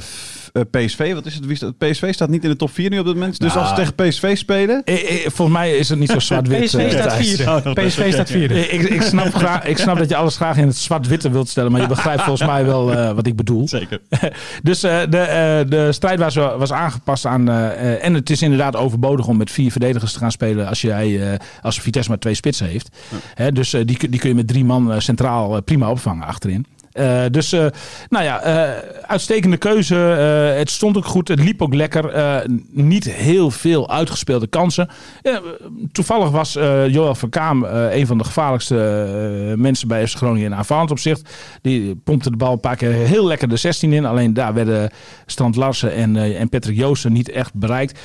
[0.63, 1.45] PSV, wat is het?
[1.45, 3.39] Wie staat, PSV staat niet in de top 4 nu op dit moment.
[3.39, 3.59] Dus Nou.
[3.59, 4.81] als ze tegen PSV spelen...
[4.83, 4.95] Eh,
[5.25, 6.63] eh, volgens mij is het niet zo zwart-wit.
[6.65, 7.27] PSV eh, staat Thijs.
[7.35, 7.73] vierde.
[7.85, 8.53] PSV staat vierde.
[8.53, 11.49] Eh, Ik, ik, snap graag, ik snap dat je alles graag in het zwart-witte wilt
[11.49, 13.67] stellen, maar je begrijpt volgens mij wel eh, wat ik bedoel.
[13.67, 13.99] Zeker.
[14.63, 17.49] Dus eh, de, eh, de strijd was, was aangepast aan.
[17.49, 20.81] eh, eh, en het is inderdaad overbodig om met vier verdedigers te gaan spelen als,
[20.81, 22.89] jij, eh, als Vitesse maar twee spitsen heeft.
[23.33, 25.89] Hè, dus eh, die, kun- die kun je met drie man eh, centraal eh, prima
[25.89, 26.65] opvangen achterin.
[26.95, 27.65] Eh, dus, eh,
[28.09, 29.95] nou ja, eh, uitstekende keuze.
[29.95, 31.27] Het stond ook goed.
[31.27, 32.13] Het liep ook lekker.
[32.71, 34.89] Niet heel veel uitgespeelde kansen.
[35.91, 36.53] Toevallig was
[36.87, 38.75] Joël van Kaam een van de gevaarlijkste
[39.57, 41.29] mensen bij FC Groningen in aanvallend opzicht.
[41.61, 44.05] Die pompte de bal een paar keer heel lekker de 16 in.
[44.05, 44.89] Alleen daar werden
[45.25, 47.99] Strand Larsen en, en Patrick Joosten niet echt bereikt.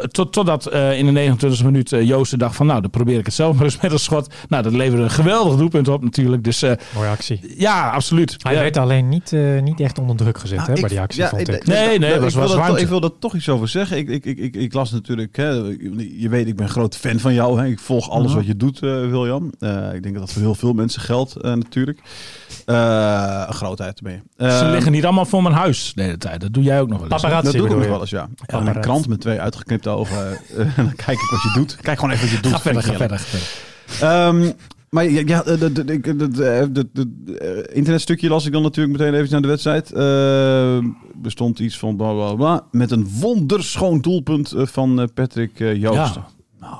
[0.00, 3.18] Tot- tot- Totdat eh, in de 29e minuut eh, Joosten dacht van nou, dan probeer
[3.18, 4.34] ik het zelf maar eens met een schot.
[4.48, 6.44] Nou, dat leverde een geweldig doelpunt op natuurlijk.
[6.44, 7.54] Dus eh, Mooie actie.
[7.58, 8.36] ja, absoluut.
[8.38, 8.60] Hij Ja.
[8.60, 11.22] werd alleen niet, eh, niet echt onder druk gezet Nou, hè, ik- bij die actie,
[11.22, 11.66] ja, vond ik-.
[11.66, 13.96] Nee, nee, ik, was- wil was dat- ik wil daar toch iets over zeggen.
[13.96, 15.48] Ik, ik, ik, ik, ik las natuurlijk, hè,
[16.18, 17.60] je weet, ik ben een groot fan van jou.
[17.60, 17.66] Hè.
[17.66, 18.36] Ik volg alles Mhm.
[18.36, 19.52] wat je doet, eh William.
[19.58, 21.98] Eh, ik denk dat dat voor heel veel mensen geldt, eh, natuurlijk.
[22.64, 24.48] Eh, een grootheid ben je.
[24.58, 26.40] Ze liggen niet allemaal voor mijn huis de hele tijd.
[26.40, 27.22] Dat doe jij ook nog wel eens.
[27.22, 28.28] Paparazzi Dat doe ik nog wel eens, ja.
[28.46, 29.40] En een krant met twee
[29.86, 30.38] uitgeknipte ogen.
[30.68, 31.76] eh, dan kijk ik wat je doet.
[31.80, 32.52] Kijk gewoon even wat je doet.
[32.52, 33.48] Ga verder, ga verder, ga verder.
[34.10, 34.52] Ehm,
[34.90, 37.38] maar ja, ja de, de, de, de, de, de- de- de-
[37.68, 39.92] eh, internetstukje las ik dan natuurlijk meteen even naar de wedstrijd.
[39.92, 40.84] Ehm,
[41.24, 42.62] er stond iets van bla bla bla.
[42.70, 46.24] Met een wonderschoon doelpunt eh, van eh, Patrick eh, Joosten.
[46.60, 46.76] Nou,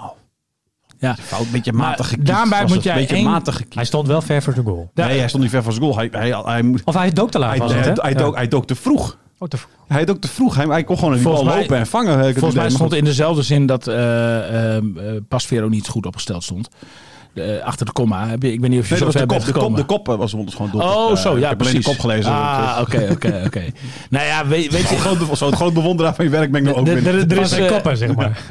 [0.98, 1.14] Ja.
[1.20, 2.82] fout, beetje Maar matig gekiept daarbij moet het.
[2.82, 3.74] jij beetje één- matig gekiept.
[3.74, 4.90] Hij stond wel ver voor de goal.
[4.94, 5.96] Nee, hij stond niet ver van zijn goal.
[5.96, 7.92] Hij, hij, hij, hij, Of hij dook te laat hij, was het, hè?
[8.02, 9.18] hij, dook, hij dook te vroeg.
[9.44, 10.54] Oh, te- Hij dook te vroeg.
[10.54, 12.32] Hij, hij kon gewoon die bal mij- lopen en vangen.
[12.32, 14.82] Volgens mij stond in dezelfde zin dat eh eh, eh,
[15.28, 16.68] Pasvero niet goed opgesteld stond.
[17.34, 18.30] Eh, achter de komma.
[18.32, 19.28] Ik weet niet of je Nee, dat zo was de ver kop.
[19.28, 19.80] bent De kop, gekomen.
[19.80, 20.94] de kop was ons gewoon doelpunt.
[20.94, 21.84] Oh, Eh, zo, ja, Ik heb alleen precies.
[21.84, 22.32] de kop gelezen.
[22.32, 23.62] Ah, oké, oké, oké.
[24.10, 24.86] Nou ja, weet, weet je...
[24.88, 27.30] Zo'n groot, zo'n groot bewonderaar van je werk ben ik nou ook Er- weer.
[27.32, 28.42] er- is, een eh, koppen, zeg maar.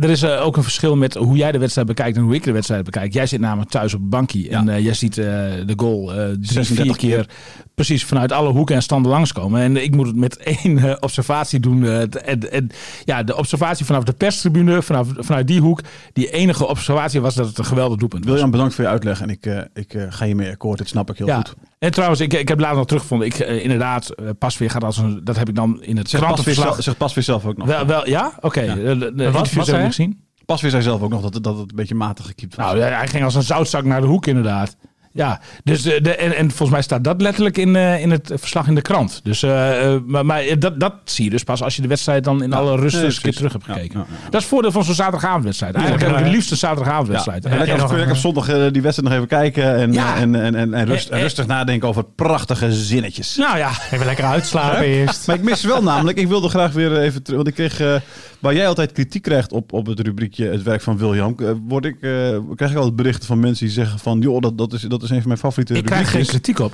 [0.00, 2.44] Er is eh, ook een verschil met hoe jij de wedstrijd bekijkt en hoe ik
[2.44, 3.12] de wedstrijd bekijk.
[3.12, 5.24] Jij zit namelijk thuis op het bankje en eh, jij ziet eh,
[5.66, 7.26] de goal eh drie, 36 vier keer
[7.74, 9.60] precies vanuit alle hoeken en standen langskomen.
[9.60, 11.84] En ik moet het met één eh, observatie doen.
[11.86, 12.70] eh, t- en, en,
[13.04, 15.80] ja, de observatie vanaf de perstribune, vanaf, vanuit die hoek.
[16.12, 18.21] Die enige observatie was dat het een geweldig doelpunt.
[18.24, 19.20] William, bedankt voor je uitleg.
[19.20, 20.78] En ik, eh, ik eh, ga je mee akkoord.
[20.78, 21.36] Dit snap ik heel Ja.
[21.36, 21.54] goed.
[21.78, 23.26] En trouwens, ik, ik heb later nog teruggevonden.
[23.26, 25.20] Ik, eh, inderdaad, eh, Pasveer gaat als een...
[25.24, 26.96] Dat heb ik dan in het Zeg pas, weer krantenverslag...
[26.96, 27.66] pas weer zelf ook nog.
[27.66, 28.32] Wel, wel, ja?
[28.40, 28.60] Oké.
[28.60, 28.74] Ja.
[28.74, 30.20] De, de, de wat interviews heb ik gezien.
[30.46, 32.66] Pas weer zei zelf ook nog dat, dat het een beetje matig gekiept was.
[32.66, 34.76] Nou, ja, hij ging als een zoutzak naar de hoek inderdaad.
[35.14, 38.30] Ja, dus de, de, en, en volgens mij staat dat letterlijk in, eh, in het
[38.34, 39.20] verslag in de krant.
[39.22, 42.24] Dus, eh, eh, maar maar dat, dat zie je dus pas als je de wedstrijd
[42.24, 43.98] dan in Ja, alle rust nee, eens een keer terug hebt gekeken.
[43.98, 44.24] ja, ja.
[44.24, 45.74] Dat is het voordeel van zo'n zaterdagavondwedstrijd.
[45.74, 47.44] Eigenlijk heb ik het liefst een zaterdagavondwedstrijd.
[47.44, 49.76] En lekker, kun je lekker op zondag die wedstrijd nog even kijken.
[49.76, 50.16] En, Ja.
[50.16, 53.36] en, en, en, en rust, rustig nadenken over prachtige zinnetjes.
[53.36, 55.26] Nou ja, Even lekker uitslapen eerst.
[55.26, 57.36] Maar ik mis wel namelijk, ik wilde graag weer even terug.
[57.36, 58.00] Want ik kreeg,
[58.38, 61.36] waar jij altijd kritiek krijgt op, op het rubriekje Het werk van William.
[61.68, 62.10] word ik, eh,
[62.54, 64.20] krijg ik altijd berichten van mensen die zeggen van...
[64.20, 66.72] joh, dat, dat, is, dat is een van mijn favoriete ik krijg geen kritiek op.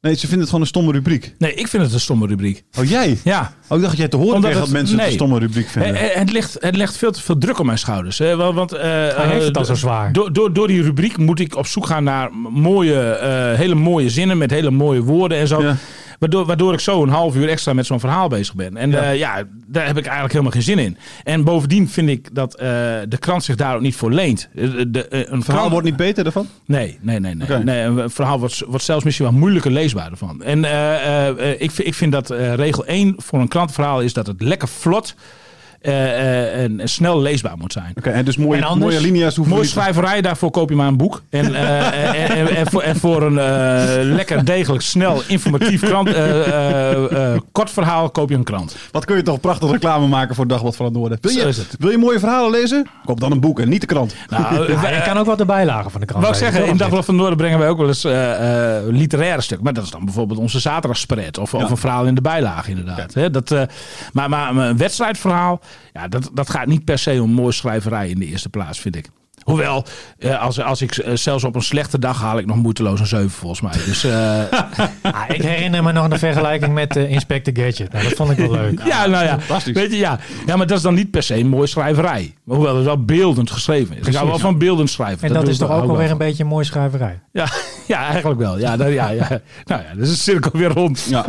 [0.00, 1.34] Nee, ze vinden het gewoon een stomme rubriek.
[1.38, 2.64] Nee, ik vind het een stomme rubriek.
[2.78, 3.18] Oh, jij?
[3.24, 5.14] Ja, Oh, ik dacht dat jij te horen Omdat kreeg dat het- mensen het nee.
[5.14, 5.94] een stomme rubriek vinden.
[5.94, 8.18] Eh, het, ligt, het legt veel te veel druk op mijn schouders.
[8.18, 8.36] Hè?
[8.36, 10.12] Wel, Want, eh, Hij heeft het al eh, zo zwaar.
[10.12, 14.10] Door, door, door die rubriek moet ik op zoek gaan naar mooie, eh, hele mooie
[14.10, 15.62] zinnen met hele mooie woorden en zo.
[15.62, 15.76] Ja.
[16.18, 18.76] Waardoor, waardoor ik zo een half uur extra met zo'n verhaal bezig ben.
[18.76, 19.02] En Ja.
[19.02, 19.10] ja.
[19.36, 20.96] ja, daar heb ik eigenlijk helemaal geen zin in.
[21.24, 22.66] En bovendien vind ik dat eh,
[23.08, 24.48] de krant zich daar ook niet voor leent.
[24.54, 26.48] Eh, De, eh, een verhaal wordt niet beter daarvan?
[26.64, 27.34] Nee, nee, nee.
[27.34, 27.58] nee.
[27.58, 30.42] Nee een verhaal wordt, wordt zelfs misschien wel moeilijker leesbaar ervan.
[30.42, 34.12] En eh, eh, ik, vind- ik vind dat eh, regel 1 voor een krantenverhaal is
[34.12, 35.24] dat het lekker vlot eh, eh,
[35.84, 37.92] en, en snel leesbaar moet zijn.
[37.94, 38.94] Oké, en dus mooie, En anders?
[38.94, 39.72] mooie linea's hoeven Mooie niet...
[39.72, 41.22] schrijverij, daarvoor koop je maar een boek.
[41.30, 46.08] En, eh, en, en, en voor, en voor een eh, lekker degelijk, snel, informatief krant,
[46.08, 48.76] eh, eh, eh, kort verhaal koop je een krant.
[48.90, 51.18] Wat kun je toch prachtig reclame maken voor Dagblad van het Noorden.
[51.20, 52.86] Wil je, wil je mooie verhalen lezen?
[53.04, 54.14] Koop dan een boek en niet de krant.
[54.28, 56.76] Nou, Ja, je kan ook wat de bijlagen van de krant Wou ik zeggen, in?
[56.76, 59.64] Dagblad van het Noorden brengen wij ook wel eens eh, eh, literaire stukken.
[59.64, 61.38] Maar dat is dan bijvoorbeeld onze zaterdagspread.
[61.38, 63.14] Of, of een verhaal in de bijlage inderdaad.
[63.14, 63.62] Hè, dat, eh,
[64.12, 65.60] maar, maar een wedstrijdverhaal,
[65.92, 68.96] ja, dat, dat gaat niet per se om mooi schrijverij in de eerste plaats, vind
[68.96, 69.08] ik.
[69.44, 69.84] Hoewel,
[70.18, 73.06] eh, als, als ik eh, zelfs op een slechte dag haal ik nog moeiteloos een
[73.06, 73.72] 7 volgens mij.
[73.72, 74.12] Dus eh,
[75.12, 77.92] Ah, ik herinner me nog de vergelijking met uh, Inspector Gadget.
[77.92, 78.80] Nou, dat vond ik wel leuk.
[78.84, 79.74] ja, nou ja, Fantastisch.
[79.74, 80.18] weet je, ja.
[80.46, 82.34] ja, maar dat is dan niet per se een mooie schrijverij.
[82.44, 84.06] Hoewel het wel beeldend geschreven is.
[84.06, 85.28] ik hou wel van beeldend schrijven.
[85.28, 87.20] En dat, is toch ook alweer een beetje een mooie schrijverij.
[87.32, 87.48] Ja,
[87.86, 88.58] ja, eigenlijk wel.
[88.58, 89.28] Ja, dat, ja, ja.
[89.64, 91.06] Nou ja, dus is de cirkel weer rond.
[91.08, 91.24] Ja.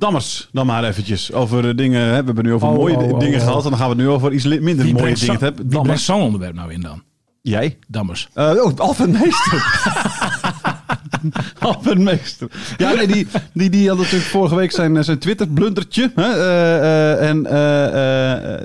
[0.00, 2.00] Dammers, dan maar eventjes over eh, dingen.
[2.00, 2.08] Hè.
[2.18, 3.64] We hebben nu over Oh, mooie oh, oh, dingen gehad.
[3.64, 5.54] En dan gaan we het nu over iets minder Wie mooie dingen hebben.
[5.54, 6.04] Brengt Dammers.
[6.04, 7.02] zo'n onderwerp nou in dan?
[7.42, 7.78] Jij?
[7.88, 8.28] Dammers.
[8.34, 10.38] Eh oh, Alfred Meester.
[11.58, 12.48] Alfred Meester.
[12.76, 16.10] Ja, nee, die, die, die had natuurlijk vorige week zijn, zijn Twitter-blundertje.
[16.14, 16.22] Hè?
[16.32, 16.76] eh,
[17.22, 18.60] eh, en, eh, eh,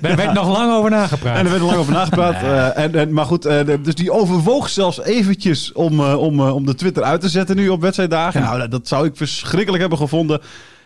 [0.00, 1.36] Daar werd nog lang over nagepraat.
[1.36, 2.34] en er werd er lang over nagepraat.
[2.42, 6.54] eh, en, en, maar goed, eh, dus die overwoog zelfs eventjes om, eh, om, eh,
[6.54, 8.40] om de Twitter uit te zetten nu op wedstrijddagen.
[8.42, 10.40] Nou, dat- dat zou ik verschrikkelijk hebben gevonden.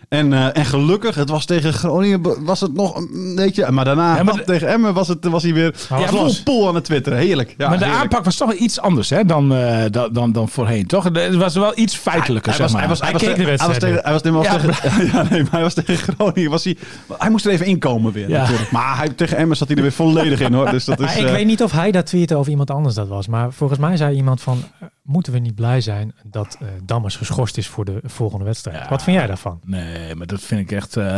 [0.08, 3.70] En, eh, en gelukkig, het was tegen Groningen, was het nog een beetje...
[3.70, 6.68] Maar daarna, Ja, maar de- tegen Emmen, was, het, was hij weer ja, was pool
[6.68, 7.18] aan het twitteren.
[7.18, 7.54] Heerlijk.
[7.58, 8.02] Ja, maar de heerlijk.
[8.04, 11.04] aanpak was toch iets anders hè, dan, eh, dan, dan, dan voorheen, toch?
[11.12, 12.80] Het was wel iets feitelijker, Hij zeg was, maar.
[12.80, 14.90] hij was, hij Hij keek de hij was wedstrijd hij was, tegen- hij was Ja,
[14.90, 16.50] tegen, ja, nee, maar hij was tegen Groningen.
[16.50, 16.76] Was hij,
[17.18, 18.28] hij moest er even inkomen weer.
[18.28, 18.40] Ja.
[18.40, 18.70] Natuurlijk.
[18.70, 20.70] Maar hij, tegen Emmen zat hij er weer volledig in hoor.
[20.70, 22.94] Dus dat is, Maar ik eh, weet niet of hij dat tweette of iemand anders
[22.94, 23.26] dat was.
[23.26, 24.62] Maar volgens mij zei iemand van...
[25.08, 28.78] moeten we niet blij zijn dat eh, Dammers geschorst is voor de volgende wedstrijd?
[28.82, 28.88] Ja.
[28.88, 29.60] Wat vind jij daarvan?
[29.64, 31.16] Nee, maar dat vind ik echt eh,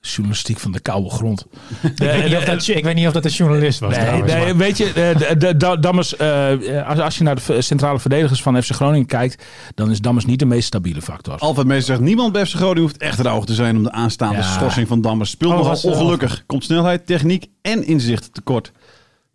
[0.00, 1.40] journalistiek van de koude grond.
[1.82, 4.32] ik, weet niet of dat, ik weet niet of dat een journalist was Nee, trouwens,
[4.32, 7.62] nee maar- weet je, de, de, de- Da- Dammers, eh, als, als je naar de
[7.62, 11.38] centrale verdedigers van FC Groningen kijkt, dan is Dammers niet de meest stabiele factor.
[11.38, 14.36] Alfred Meester zegt, niemand bij FC Groningen hoeft echt rauw te zijn om de aanstaande
[14.36, 14.52] Ja.
[14.52, 15.30] schorsing van Dammers.
[15.30, 16.42] Speelt Oh, nogal ongelukkig.
[16.46, 18.72] Komt snelheid, techniek en inzicht tekort.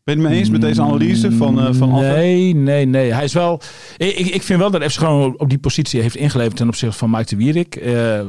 [0.06, 2.16] Ben je het mee eens met deze analyse van, eh van Alfred?
[2.16, 3.14] Nee, nee, nee.
[3.14, 3.62] Hij is wel.
[3.98, 7.10] Ik, ik- vind wel dat FC Groningen op die positie heeft ingeleverd ten opzichte van
[7.10, 7.76] Mike de Wierik.
[7.76, 8.26] Eh eh,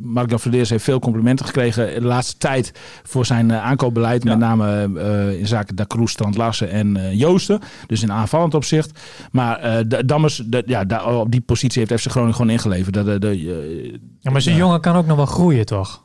[0.00, 4.22] Mark Jan Verleers heeft veel complimenten gekregen de laatste tijd voor zijn aankoopbeleid.
[4.24, 4.30] Ja.
[4.30, 7.60] Met name eh, in zaken Da Cruz, Strand Larsen en eh, Joosten.
[7.86, 9.00] Dus in aanvallend opzicht.
[9.32, 12.94] Maar eh, Da- Dammers, da- ja, daar- op die positie heeft FC Groningen gewoon ingeleverd.
[12.94, 14.58] Dat, de, de, Ja, maar zo'n Ja.
[14.58, 16.04] jongen kan ook nog wel groeien, toch?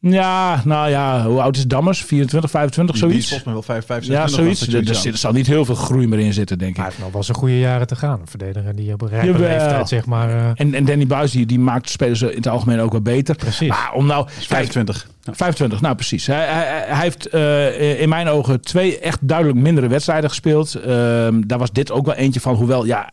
[0.00, 2.04] Ja, nou ja, hoe oud is Dammers?
[2.04, 3.26] 24, 25, Die is zoiets?
[3.28, 4.66] volgens mij wel 5, 5, Ja, zoiets.
[4.68, 6.90] Er, er zit- er zal niet heel veel groei meer in zitten, denk Hij ik.
[6.90, 8.20] heeft nog wel zijn goede jaren te gaan.
[8.20, 10.28] Een verdediger die op een rijpe leeftijd, zeg maar...
[10.30, 13.34] eh, En, en Danny Buis, die, die maakt spelers in het algemeen ook wel beter.
[13.36, 13.68] precies.
[13.68, 14.24] Maar om nou...
[14.26, 15.06] Kijk, 25.
[15.22, 15.34] Ja.
[15.34, 16.26] 25, nou precies.
[16.26, 20.74] Hij, hij, hij heeft eh, in mijn ogen twee echt duidelijk mindere wedstrijden gespeeld.
[20.74, 22.54] Ehm, daar was dit ook wel eentje van.
[22.54, 23.12] Hoewel, ja,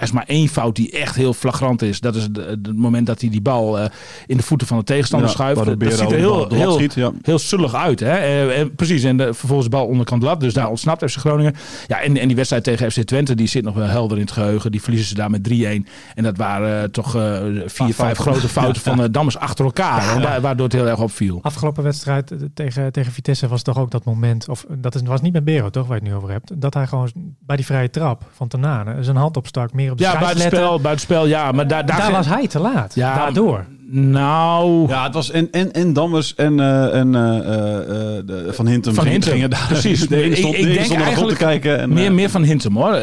[0.00, 2.00] er is maar één fout die echt heel flagrant is.
[2.00, 3.84] Dat is de- het moment dat hij die bal eh,
[4.26, 5.56] in de voeten van de tegenstander Ja, schuift.
[5.56, 7.10] Dat ziet er de heel, de heel, schiet, ja.
[7.22, 8.00] heel zullig uit.
[8.00, 8.16] Hè?
[8.16, 10.40] Eh, en precies, en de, vervolgens de bal onderkant lat.
[10.40, 11.54] Dus daar ontsnapt FC Groningen.
[11.86, 14.32] Ja, en, en die wedstrijd tegen FC Twente, die zit nog wel helder in het
[14.32, 14.70] geheugen.
[14.70, 15.86] Die verliezen ze daar met 3-1.
[16.14, 20.14] En dat waren eh, toch eh, vier, vijf grote fouten van eh, Dammers achter elkaar.
[20.16, 21.38] En daar, waardoor het heel erg opviel.
[21.42, 25.20] Afgelopen wedstrijd eh, tegen, tegen Vitesse was toch ook dat moment, of dat is, was
[25.20, 27.10] niet met Bero toch, waar je het nu over hebt, dat hij gewoon
[27.46, 31.26] bij die vrije trap van Tanane zijn hand opstak, meer op de Ja, buitenspel, buitenspel,
[31.26, 31.52] ja.
[31.52, 32.94] Maar daar, daar, Daar was hij te laat.
[32.94, 33.64] Ja, daardoor.
[33.92, 37.44] Nou, Ja, het was en, en, en Dammers en, eh, en eh, eh,
[38.26, 38.94] de, Van Hintem.
[38.94, 39.66] Van Hintem, gingen daar.
[39.68, 40.00] precies.
[40.08, 41.78] De ene Ik- stond, ik de denk nog op te eigenlijk kijken.
[41.78, 43.00] En, meer, meer van Hintem hoor.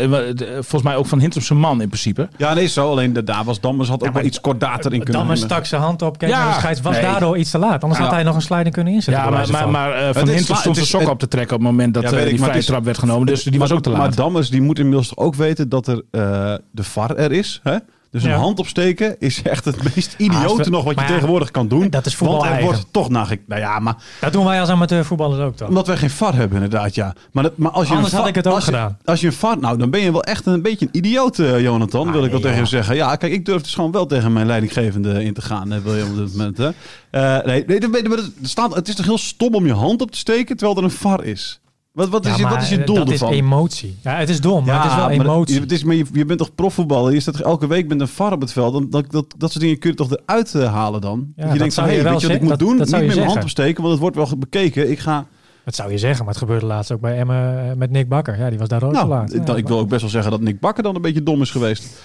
[0.53, 2.29] Volgens mij ook van Hintem zijn man in principe.
[2.37, 2.89] Ja, nee, zo.
[2.89, 5.81] Alleen de, daar was Dammers had ook wel iets kordater in kunnen Dammers stak zijn
[5.81, 7.01] hand op, keek Ja, de scheids, was nee.
[7.01, 7.81] daardoor iets te laat.
[7.81, 8.05] Anders Ja.
[8.05, 9.23] had hij nog een sliding kunnen inzetten.
[9.23, 9.71] Ja, maar, maar, van.
[9.71, 12.49] maar Hintem stond zijn sokken op te trekken op het moment dat ik, die maar
[12.49, 13.25] vrije trap werd genomen.
[13.27, 14.15] Dus die was ook te Maar laat.
[14.15, 17.59] Dammers die moet inmiddels toch ook weten dat er eh, de VAR er is.
[17.63, 17.75] Hè?
[18.11, 21.67] Dus een hand opsteken is echt het meest Ah, idiote nog wat je tegenwoordig kan
[21.67, 21.89] doen.
[21.89, 22.73] dat is voetbal Want er eigen.
[22.73, 23.43] wordt toch nagekeken.
[23.47, 25.67] Nou ja, maar Dat doen wij als amateurvoetballers ook toch?
[25.67, 27.15] omdat wij geen VAR hebben inderdaad, ja.
[27.31, 28.97] Maar, dat, maar als je Anders een had ik het ook als je- gedaan.
[29.05, 29.57] Als je een VAR...
[29.59, 32.07] Nou, dan ben je wel echt een beetje een idioot, eh, Jonathan.
[32.07, 32.95] Ah, wil ik wel tegen je zeggen.
[32.95, 35.71] Ja, kijk, ik durf dus gewoon wel tegen mijn leidinggevende in te gaan.
[35.71, 36.57] Hè, William, op dit moment.
[36.57, 36.69] Hè.
[37.09, 40.11] Eh, nee, nee, maar het, staat, het is toch heel stom om je hand op
[40.11, 41.59] te steken terwijl er een VAR is?
[41.97, 43.31] Wat, wat, is, Ja, je, wat maar is je doel dat ervan?
[43.31, 43.97] is emotie.
[44.01, 45.55] Ja, het is dom, maar het is wel maar emotie.
[45.55, 47.13] je- het is, maar je, je bent toch profvoetballer?
[47.13, 48.73] Je staat elke week met een VAR op het veld.
[48.73, 51.27] Dan, dat, dat, dat soort dingen kun je toch eruit eh, halen dan?
[51.35, 52.77] Ja, je dat denkt van, hé, wel weet je wat ik moet Dat- doen?
[52.77, 54.91] dat Niet met mijn hand opsteken, want het wordt wel bekeken.
[54.91, 55.25] Ik ga...
[55.65, 58.37] Dat zou je zeggen, maar het gebeurde laatst ook bij Emmen eh, met Nick Bakker.
[58.39, 60.41] Ja, die was daar ook te Nou, Ja, ik wil ook best wel zeggen dat
[60.41, 61.99] Nick Bakker dan een beetje dom is geweest.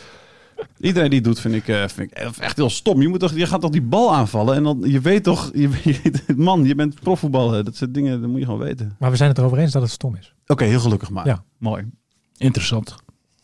[0.81, 3.03] Iedereen die het doet, vind ik, eh, vind ik echt heel stom.
[3.03, 6.01] Je, moet toch, je gaat toch die bal aanvallen en dan, je weet toch, je,
[6.37, 7.64] man, je bent profvoetballer.
[7.64, 8.96] Dat soort dingen, dat moet je gewoon weten.
[8.98, 10.35] Maar we zijn het erover eens dat het stom is.
[10.46, 11.27] Oké, heel gelukkig maar.
[11.27, 11.44] Ja.
[11.59, 11.90] Mooi.
[12.37, 12.94] Interessant.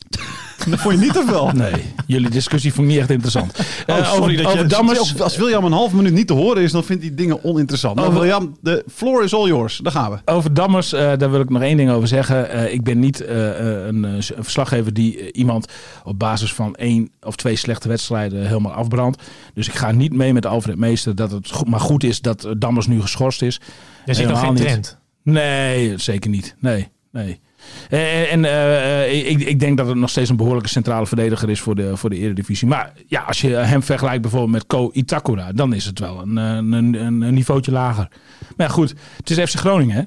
[0.70, 1.50] Dat vond je niet te veel.
[1.54, 1.72] Nee,
[2.06, 3.52] jullie discussie vond ik niet echt interessant.
[3.86, 4.66] Oh, Eh, sorry over, dat over je...
[4.66, 7.94] Dammers, Als William een half minuut niet te horen is, dan vindt hij dingen oninteressant.
[7.96, 9.76] Maar Over- William, de floor is all yours.
[9.82, 10.32] Daar gaan we.
[10.32, 12.50] Over Dammers, eh, daar wil ik nog één ding over zeggen.
[12.50, 15.72] Eh, ik ben niet een, eh, een verslaggever die iemand
[16.04, 19.22] op basis van één of twee slechte wedstrijden helemaal afbrandt.
[19.54, 22.48] Dus ik ga niet mee met Alfred Meester dat het go- maar goed is dat
[22.58, 23.60] Dammers nu geschorst is.
[24.06, 24.62] Er zit nog geen niet.
[24.62, 24.98] trend.
[25.22, 26.54] Nee, zeker niet.
[26.60, 27.40] Nee, nee.
[27.90, 31.50] Eh, En eh, eh, ik, ik denk dat het nog steeds een behoorlijke centrale verdediger
[31.50, 32.68] is voor de, voor de Eredivisie.
[32.68, 36.38] Maar ja, als je hem vergelijkt bijvoorbeeld met Ko Itakura, dan is het wel een,
[36.38, 38.08] eh, een, een, niveautje lager.
[38.56, 40.02] Maar ja, goed, het is FC Groningen, hè?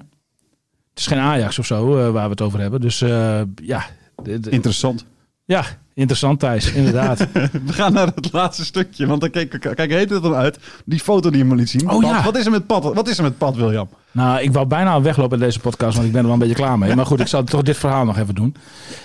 [0.90, 2.82] Het is geen Ajax of zo eh, waar we het over hebben.
[2.82, 3.86] Dus eh, ja,
[4.50, 5.06] Interessant.
[5.46, 7.28] Ja, interessant Thijs, inderdaad.
[7.66, 9.08] We gaan naar het laatste stukje.
[9.08, 10.60] Want dan kijk, kijk heet het dan uit.
[10.86, 11.90] Die foto die je me liet zien.
[11.90, 12.24] Oh, ja.
[12.24, 12.94] Wat is er met Pat?
[12.94, 13.90] Wat is er met Pat, William?
[14.12, 16.64] Nou, ik wou bijna weglopen in deze podcast, want ik ben er wel een beetje
[16.64, 16.96] klaar mee.
[16.96, 18.56] Maar goed, ik zal toch dit verhaal nog even doen.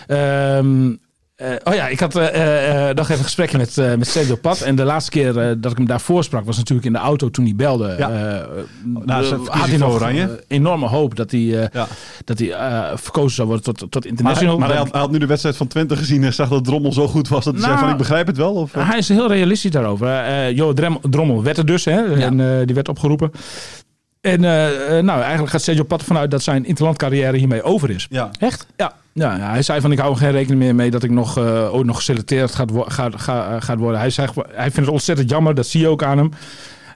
[0.07, 0.94] Ehm,
[1.37, 4.61] eh, oh ja, ik had eh, eh, nog even een gesprekje met, met Sergio Pat.
[4.61, 7.44] En de laatste keer dat ik hem daarvoor sprak was natuurlijk in de auto toen
[7.44, 7.94] hij belde.
[7.99, 8.11] Ja.
[8.11, 8.46] Eh,
[8.94, 10.44] verkiezing had hij nog Oranje.
[10.49, 11.87] enorme hoop dat hij, Ja.
[12.25, 12.49] dat hij
[12.94, 14.59] verkozen zou worden tot, tot Maar, hij, international.
[14.59, 16.92] maar hij, had, hij had nu de wedstrijd van Twente gezien en zag dat Drommel
[16.92, 18.55] zo goed was dat hij Nou, zei van ik begrijp het wel.
[18.55, 18.72] Of?
[18.72, 20.53] Hij is heel realistisch daarover.
[20.53, 20.72] Jo
[21.11, 23.31] Drommel werd er dus, hè, en die werd opgeroepen.
[24.27, 28.07] En eh, eh, nou, eigenlijk gaat Sergio Pat vanuit dat zijn interlandcarrière hiermee over is.
[28.11, 28.31] ja.
[28.39, 28.67] Echt?
[28.77, 31.11] Ja, ja, ja, hij zei van ik hou er geen rekening meer mee dat ik
[31.11, 34.01] nog, eh, ooit nog geselecteerd gaat, wo- gaat, ga- gaat worden.
[34.01, 36.31] Hij, zegt, hij vindt het ontzettend jammer, dat zie je ook aan hem.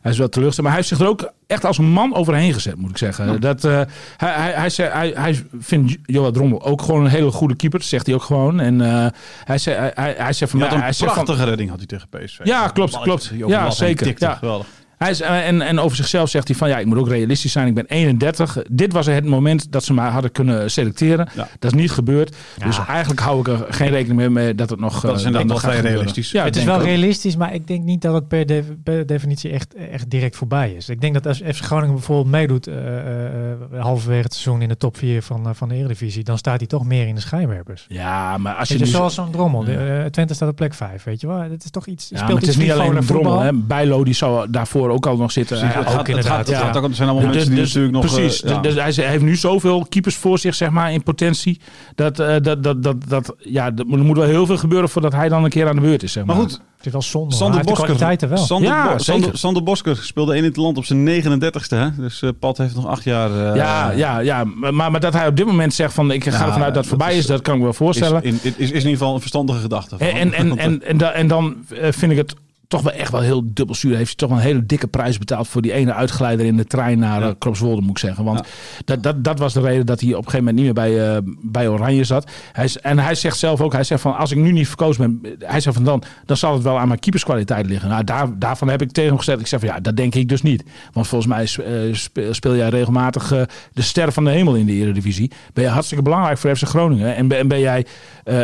[0.03, 2.53] Hij is wel teleurgesteld, maar hij heeft zich er ook echt als een man overheen
[2.53, 3.41] gezet, moet ik zeggen.
[3.41, 3.81] Dat, eh,
[4.17, 7.83] hij, hij, hij, zei, hij, hij vindt Johan Drommel ook gewoon een hele goede keeper,
[7.83, 8.61] zegt hij ook gewoon.
[8.61, 9.07] En eh,
[9.45, 11.87] hij, zei, hij, hij, hij zegt van mij, hij een van, prachtige redding had hij
[11.87, 12.39] tegen PSV.
[12.43, 13.33] Ja, klopt, klopt.
[13.47, 14.07] Ja, zeker.
[14.07, 14.25] tikte.
[14.25, 14.35] Ja.
[14.35, 14.67] Geweldig.
[15.01, 17.53] Hij is, eh, en, en over zichzelf zegt hij van ja, ik moet ook realistisch
[17.53, 17.67] zijn.
[17.67, 18.59] Ik ben 31.
[18.71, 21.29] Dit was het moment dat ze mij hadden kunnen selecteren.
[21.35, 21.49] Ja.
[21.59, 22.37] Dat is niet gebeurd.
[22.65, 25.01] Dus eigenlijk hou ik er geen rekening meer mee dat het nog.
[25.01, 26.31] Dat eh, is inderdaad nog vrij realistisch.
[26.31, 26.83] Ja, het is wel ook.
[26.85, 30.73] realistisch, maar ik denk niet dat het per, de- per definitie echt, echt direct voorbij
[30.73, 30.89] is.
[30.89, 34.69] Ik denk dat als FC Groningen bijvoorbeeld meedoet eh, eh, eh, halverwege het seizoen in
[34.69, 37.21] de top 4 van, eh, van de Eredivisie, dan staat hij toch meer in de
[37.21, 37.87] schijnwerpers.
[37.89, 39.65] Ja, maar als je, nu- zoals zo'n drommel.
[39.65, 41.39] De, eh, Twente staat op plek 5, weet je wel.
[41.41, 43.31] Het is toch iets, Ja, speelt maar het is niet alleen frivoler Drommel.
[43.33, 43.47] voetbal.
[43.61, 43.67] Hè.
[43.67, 45.57] Bijlo die zou daarvoor ook al nog zitten.
[45.59, 45.93] Precies, gaat, het
[46.27, 46.83] gaat, het ja.
[46.83, 48.15] er zijn allemaal Dus- mensen die dus- natuurlijk nog...
[48.15, 48.43] Precies.
[48.43, 48.61] eh, ja.
[48.61, 51.61] Dus hij, heeft nu zoveel keepers voor zich, zeg maar, in potentie.
[51.95, 55.29] Dat, eh, dat, dat, dat, dat, ja, er moet wel heel veel gebeuren voordat hij
[55.29, 56.13] dan een keer aan de beurt is.
[56.13, 56.37] Zeg maar.
[56.37, 57.35] maar goed, Het is wel zonde.
[57.35, 58.39] Sander Bosker, kwaliteiten wel.
[58.39, 58.99] Sander, Ja, Bo-.
[58.99, 61.77] Sander, Sander Bosker speelde in het land op zijn 39ste.
[61.77, 61.87] Hè?
[61.97, 63.31] Dus eh Pat heeft nog acht jaar...
[63.51, 64.45] eh, ja, ja, ja.
[64.45, 66.77] Maar, maar dat hij op dit moment zegt van ik ga Ja, ervan uit dat
[66.77, 68.23] het voorbij is- is, dat kan ik me wel Is voorstellen.
[68.23, 69.99] in, is, is in ieder geval een verstandige gedachte.
[69.99, 71.57] van En, en, en, en, en, da- en dan
[71.91, 72.35] vind ik het
[72.71, 73.97] toch wel echt wel heel dubbelzuur.
[73.97, 76.65] Heeft hij toch wel een hele dikke prijs betaald voor die ene uitgeleider in de
[76.65, 77.29] trein naar Ja.
[77.29, 78.25] eh, Kropswolde, moet ik zeggen.
[78.25, 78.45] Want Ja.
[78.85, 81.15] dat, dat, dat was de reden dat hij op een gegeven moment niet meer bij,
[81.17, 82.31] eh, bij Oranje zat.
[82.53, 85.37] Hij en hij zegt zelf ook, hij zegt van als ik nu niet verkozen ben,
[85.39, 87.89] hij zegt van dan, dan zal het wel aan mijn keeperskwaliteit liggen.
[87.89, 89.41] Nou, daar, daarvan heb ik tegen hem gezegd.
[89.41, 90.65] Ik zeg van ja, dat denk ik dus niet.
[90.93, 93.29] Want volgens mij eh, spe- speel jij regelmatig
[93.73, 95.31] de ster van de hemel in de Eredivisie.
[95.53, 97.15] Ben je hartstikke belangrijk voor FC Groningen.
[97.17, 97.87] En ben, en ben jij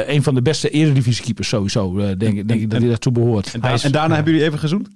[0.06, 1.94] een van de beste Eredivisiekeepers sowieso.
[2.16, 3.54] denk, ik- denk ik dat hij daartoe behoort.
[3.60, 4.88] En, en daarna hebben jullie even gezoend?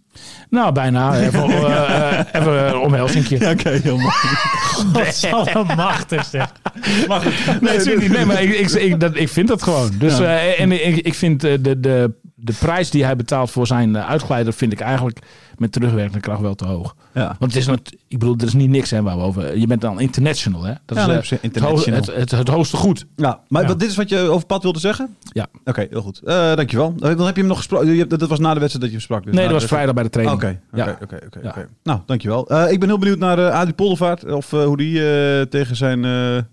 [0.50, 1.14] Nou, bijna.
[1.20, 3.40] Even, eh, eh, even een omhelzingje.
[3.40, 4.14] Ja, oké, heel mooi.
[4.92, 6.52] Dat is wel machtig zeg.
[7.08, 7.60] Maar goed.
[7.60, 8.12] Nee, natuurlijk niet.
[8.16, 9.90] Nee, maar ik, ik, ik, dat, ik vind dat gewoon.
[9.98, 13.66] Dus, eh, en ik, ik vind eh, de, de, de prijs die hij betaalt voor
[13.66, 14.52] zijn eh, uitgeleider...
[14.52, 15.18] vind ik eigenlijk
[15.58, 16.94] met terugwerkende kracht wel te hoog.
[17.14, 17.36] Ja.
[17.38, 19.58] Want het is, not, ik bedoel, er is niet niks hè, waar we over...
[19.58, 20.72] Je bent dan international, hè?
[20.86, 21.98] Dat Ja, is eh, het, international.
[22.00, 23.06] het, het, het hoogste goed.
[23.16, 23.74] Ja, maar Ja.
[23.74, 25.16] dit is wat je over Pat wilde zeggen?
[25.32, 25.46] Ja.
[25.64, 26.20] Oké, heel goed.
[26.24, 26.94] Eh, dankjewel.
[26.96, 28.08] Dan heb je hem nog gesproken.
[28.08, 29.24] Dat was na de wedstrijd dat je hem sprak.
[29.24, 30.42] Dus Nee, dat was vrijdag bij de training.
[30.42, 30.60] Oké,
[31.02, 31.68] oké, oké.
[31.82, 32.48] Nou, dankjewel.
[32.48, 34.24] Eh, ik ben heel benieuwd naar Adrie Poldervaart.
[34.32, 34.98] Of hoe die
[35.48, 36.04] tegen zijn...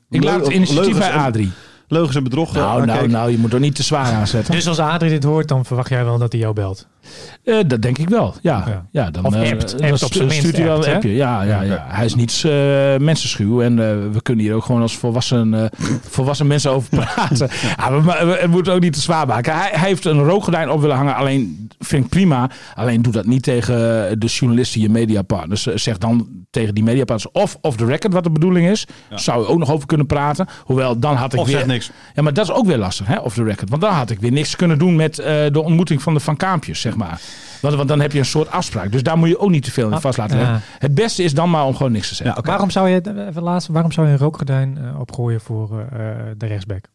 [0.10, 1.52] Ik laat het initiatief bij Adrie.
[1.88, 2.56] Leugens en bedrog.
[2.56, 4.54] eh, Nou, nou, nou, je moet er niet te zwaar aan zetten.
[4.54, 6.88] Dus als Adrie dit hoort, dan verwacht jij wel dat hij jou belt.
[7.44, 8.64] Eh, dat denk ik wel, ja.
[8.68, 8.86] Ja.
[8.92, 9.12] ja.
[9.12, 9.72] dan, Of eh, appt.
[9.80, 10.96] dan Appt op zijn stuurt minst hij wel appt, een hè?
[10.96, 11.14] appje.
[11.16, 11.86] Ja, ja, ja.
[11.88, 12.52] Hij is niet eh,
[12.98, 15.66] mensenschuw en eh, we kunnen hier ook gewoon als volwassen, eh,
[16.10, 17.50] volwassen mensen over praten.
[17.78, 19.54] Ja, we, we, we moeten ook niet te zwaar maken.
[19.54, 22.50] Hij, hij heeft een rookgordijn op willen hangen, alleen vind ik prima.
[22.76, 23.76] Alleen doe dat niet tegen
[24.20, 25.64] de journalisten, je mediapartners.
[25.64, 28.88] Zeg dan tegen die mediapartners of off the record wat de bedoeling is.
[29.10, 30.48] Zou je ook nog over kunnen praten.
[30.64, 31.68] Hoewel, dan had ik Of weer...
[31.68, 31.92] niks.
[32.16, 33.70] Ja, maar dat is ook weer lastig, hè, off the record.
[33.70, 36.38] Want dan had ik weer niks kunnen doen met eh, de ontmoeting van de Van
[36.38, 37.22] Kaampjes, zeg maar.
[37.62, 38.92] Want, want dan heb je een soort afspraak.
[38.92, 40.44] Dus daar moet je ook niet te veel in Ah, vast laten ja.
[40.44, 40.62] leggen.
[40.80, 42.42] Het beste is dan maar om gewoon niks te zeggen.
[42.44, 42.50] Ja.
[42.50, 46.18] Waarom zou je, even laatst, waarom zou je een rookgordijn eh, opgooien voor eh, eh,
[46.38, 46.86] de rechtsback?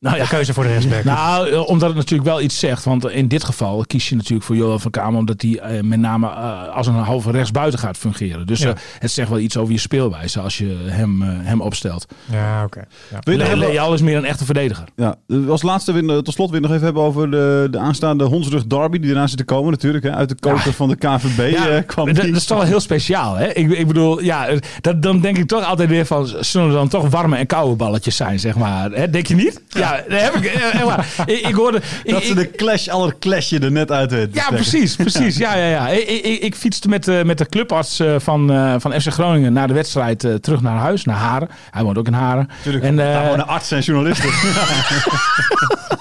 [0.00, 1.04] Nou ja, De keuze voor de rechtsback.
[1.04, 2.84] Nou, eh, omdat het natuurlijk wel iets zegt.
[2.84, 5.18] Want in dit geval kies je natuurlijk voor Johan van Kamer.
[5.18, 8.46] Omdat hij eh, met name eh, als een halve rechtsbuiten gaat fungeren.
[8.46, 8.74] Dus Ja.
[8.98, 12.06] het zegt wel iets over je speelwijze als je hem, hem opstelt.
[12.30, 12.84] ja, oké.
[13.10, 13.18] Ja.
[13.20, 14.84] Wil je nog Le- Leal is meer een echte verdediger.
[14.96, 15.14] Ja,
[15.48, 18.98] als laatste tot slot weer nog even hebben over de, de aanstaande Hondsrug Derby.
[18.98, 20.04] Die eraan zit te komen natuurlijk.
[20.04, 20.10] Hè.
[20.14, 22.26] Uit de koker van de KVB Ja, eh, kwam dat, die.
[22.32, 23.34] dat is toch wel heel speciaal.
[23.34, 23.46] Hè?
[23.52, 24.48] Ik, ik bedoel, ja,
[24.80, 26.26] dat, dan denk ik toch altijd weer van...
[26.40, 28.90] zullen er dan toch warme en koude balletjes zijn, zeg maar.
[28.90, 29.10] Hè?
[29.10, 29.62] Denk je niet?
[29.68, 30.44] Ja, daar heb ik...
[30.44, 31.06] eh, echt waar.
[31.26, 31.80] ik, ik hoorde...
[32.04, 34.54] Ik, dat ze de clash, aller clashje er net uit weten ja, trekken.
[34.54, 35.36] precies, precies.
[35.36, 35.88] Ja, ja, ja.
[35.88, 39.52] Ik, ik, ik fietste met, de met de clubarts eh, van, eh, van FC Groningen
[39.52, 41.48] na de wedstrijd eh, terug naar huis, naar Haren.
[41.70, 42.48] Hij woont ook in Haren.
[42.62, 44.30] Tuurlijk, En, eh, daar wonen artsen en journalisten.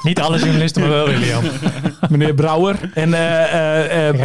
[0.04, 1.44] Niet alle journalisten, maar wel William.
[2.10, 2.76] Meneer Brouwer.
[2.94, 4.22] En, eh, eh, eh,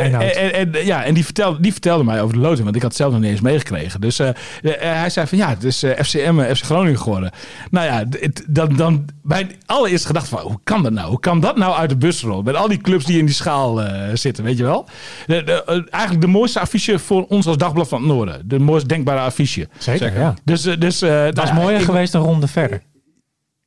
[0.55, 2.91] en, en- ja, en die, vertelde, die vertelde mij over de loting, want ik had
[2.91, 4.01] het zelf nog niet eens meegekregen.
[4.01, 4.19] Dus
[4.63, 7.31] hij zei van ja, het is FCM, FC Groningen geworden.
[7.71, 11.09] Nou ja, het- dan, dan mijn allereerste gedachte van hoe kan dat nou?
[11.09, 12.45] Hoe kan dat nou uit de bus rollen?
[12.45, 13.81] Met al die clubs die in die schaal
[14.15, 14.89] zitten, weet je wel?
[15.27, 18.49] De, de, eigenlijk de mooiste affiche voor ons als Dagblad van het Noorden.
[18.49, 19.69] De mooist denkbare affiche.
[19.79, 20.35] Zeker, ja.
[20.45, 22.83] Dus, dus, Dat is nou mooier ik- geweest een ronde verder.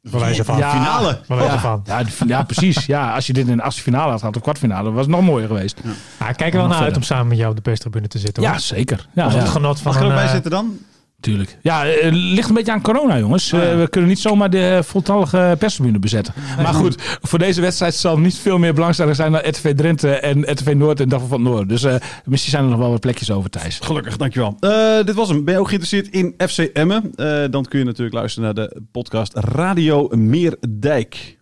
[0.10, 0.58] Van.
[0.58, 0.72] Ja.
[0.72, 1.20] Finale.
[1.28, 1.82] Ja, van.
[1.86, 2.86] ja, de- ja, precies.
[2.86, 5.22] Ja, als je dit in de achtste finale had gehad, of kwartfinale, was het nog
[5.22, 5.82] mooier geweest.
[6.18, 8.20] Ah, ik kijk er wel naar uit om samen met jou op de perstribune te
[8.20, 8.44] zitten.
[8.44, 8.60] Ja, hoor.
[8.60, 9.08] zeker.
[9.14, 10.78] Ja, Of ja, het genot van Mag ik er ook bij eh, zitten dan?
[11.26, 11.58] Tuurlijk.
[11.62, 13.54] Ja, eh, het ligt een beetje aan corona, jongens.
[13.54, 16.34] Oh eh, we kunnen niet zomaar de eh, voltallige perstribune bezetten.
[16.58, 20.52] Maar goed, voor deze wedstrijd zal niet veel meer belangstelling zijn dan RTV Drenthe en
[20.52, 21.70] RTV Noord en Daffel van Noord.
[21.70, 21.86] Dus
[22.26, 23.80] misschien zijn er nog wel wat plekjes over, Thijs.
[23.82, 24.58] Gelukkig, dankjewel.
[24.60, 25.44] Uh, dit was hem.
[25.44, 27.12] Ben je ook geïnteresseerd in FC Emmen?
[27.52, 31.38] dan kun je natuurlijk luisteren naar de podcast Radio Meerdijk.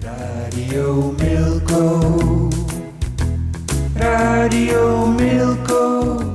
[0.00, 2.48] Radio Milko.
[3.94, 6.33] Radio Milko.